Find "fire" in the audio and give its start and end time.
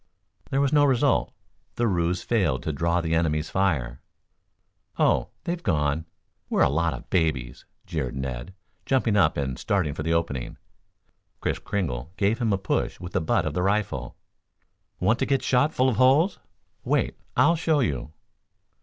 3.51-4.01